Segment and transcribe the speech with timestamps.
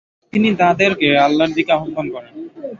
[0.33, 2.33] তিনি তাদেরকে আল্লাহর দিকে আহ্বান করেন।